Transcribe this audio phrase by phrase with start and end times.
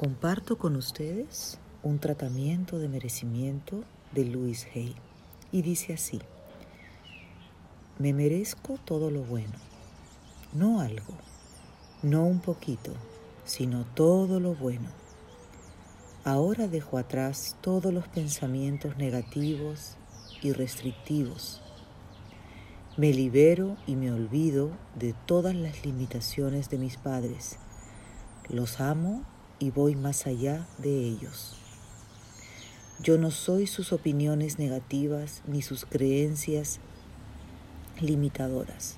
[0.00, 4.94] Comparto con ustedes un tratamiento de merecimiento de Louis Hay
[5.52, 6.22] y dice así,
[7.98, 9.52] me merezco todo lo bueno,
[10.54, 11.12] no algo,
[12.02, 12.94] no un poquito,
[13.44, 14.88] sino todo lo bueno.
[16.24, 19.98] Ahora dejo atrás todos los pensamientos negativos
[20.40, 21.60] y restrictivos.
[22.96, 27.58] Me libero y me olvido de todas las limitaciones de mis padres.
[28.48, 29.26] Los amo
[29.60, 31.54] y voy más allá de ellos.
[33.02, 36.80] Yo no soy sus opiniones negativas ni sus creencias
[38.00, 38.96] limitadoras.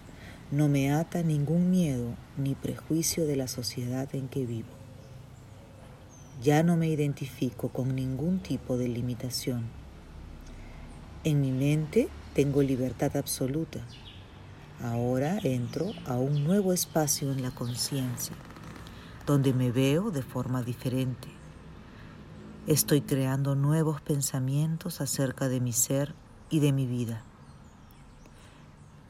[0.50, 4.68] No me ata ningún miedo ni prejuicio de la sociedad en que vivo.
[6.42, 9.66] Ya no me identifico con ningún tipo de limitación.
[11.24, 13.80] En mi mente tengo libertad absoluta.
[14.80, 18.34] Ahora entro a un nuevo espacio en la conciencia
[19.26, 21.28] donde me veo de forma diferente.
[22.66, 26.14] Estoy creando nuevos pensamientos acerca de mi ser
[26.50, 27.22] y de mi vida.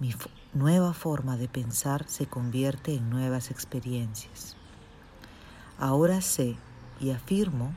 [0.01, 0.15] Mi
[0.55, 4.57] nueva forma de pensar se convierte en nuevas experiencias.
[5.79, 6.57] Ahora sé
[7.01, 7.73] y afirmo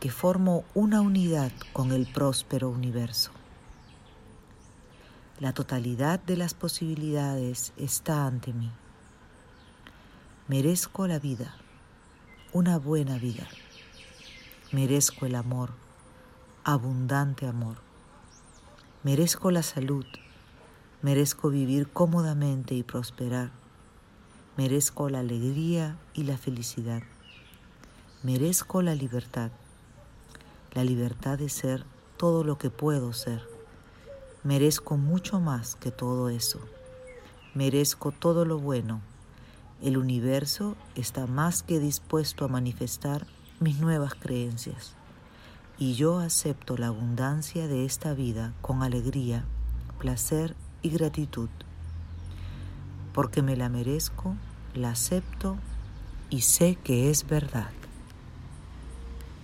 [0.00, 3.30] que formo una unidad con el próspero universo.
[5.38, 8.70] La totalidad de las posibilidades está ante mí.
[10.48, 11.56] Merezco la vida
[12.56, 13.46] una buena vida.
[14.72, 15.72] Merezco el amor,
[16.64, 17.76] abundante amor.
[19.02, 20.06] Merezco la salud,
[21.02, 23.50] merezco vivir cómodamente y prosperar.
[24.56, 27.02] Merezco la alegría y la felicidad.
[28.22, 29.50] Merezco la libertad,
[30.72, 31.84] la libertad de ser
[32.16, 33.42] todo lo que puedo ser.
[34.44, 36.60] Merezco mucho más que todo eso.
[37.52, 39.02] Merezco todo lo bueno
[39.82, 43.26] el universo está más que dispuesto a manifestar
[43.60, 44.96] mis nuevas creencias
[45.78, 49.44] y yo acepto la abundancia de esta vida con alegría,
[49.98, 51.50] placer y gratitud.
[53.12, 54.34] Porque me la merezco,
[54.74, 55.56] la acepto
[56.30, 57.70] y sé que es verdad.